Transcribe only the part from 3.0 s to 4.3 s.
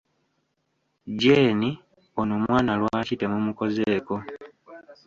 temumukozeeko?